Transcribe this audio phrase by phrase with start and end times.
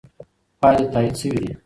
[0.59, 1.51] پایلې تایید شوې دي.